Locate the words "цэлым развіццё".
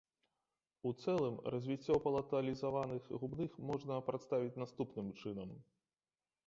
1.03-1.97